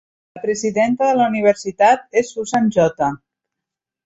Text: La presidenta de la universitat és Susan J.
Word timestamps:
La 0.37 0.41
presidenta 0.45 1.09
de 1.09 1.19
la 1.19 1.27
universitat 1.33 2.19
és 2.23 2.33
Susan 2.37 2.73
J. 2.79 3.13